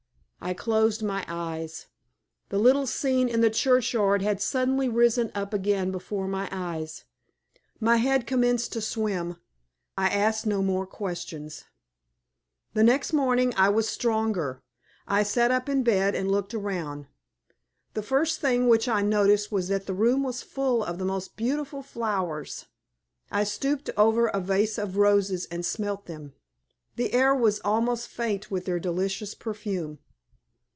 [0.43, 1.85] I closed my eyes.
[2.49, 7.05] The little scene in the churchyard had suddenly risen up again before my eyes.
[7.79, 9.37] My head commenced to swim.
[9.95, 11.65] I asked no more questions.
[12.73, 14.63] The next morning I was stronger.
[15.07, 17.05] I sat up in bed and looked around.
[17.93, 21.37] The first thing which I noticed was that the room was full of the most
[21.37, 22.65] beautiful flowers;
[23.29, 26.33] I stooped over a vase of roses and smelt them.
[26.95, 29.99] The air was almost faint with their delicious perfume.